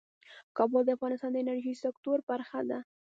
[0.57, 2.79] کابل د افغانستان د انرژۍ سکتور برخه ده.